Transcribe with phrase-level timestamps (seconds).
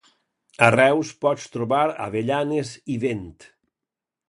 [0.67, 3.31] A Reus pots trobar avellanes i vent.